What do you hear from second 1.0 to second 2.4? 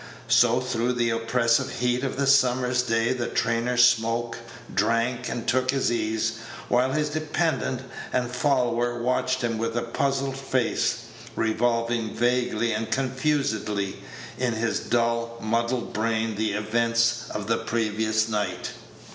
oppressive heat of the